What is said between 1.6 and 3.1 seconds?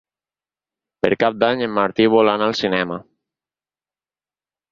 en Martí vol anar al cinema.